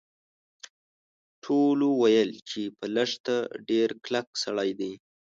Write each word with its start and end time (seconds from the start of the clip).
ټولو 1.43 1.87
ویل 2.01 2.31
چې 2.49 2.61
په 2.77 2.85
لښته 2.95 3.37
ډیر 3.69 3.89
کلک 4.03 4.27
سړی 4.43 4.69
دی. 4.79 4.91